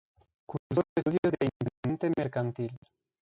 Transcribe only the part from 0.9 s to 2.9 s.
estudios de Intendente Mercantil.